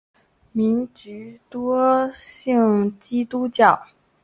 [0.03, 0.03] 居
[0.53, 3.85] 民多信奉基督教。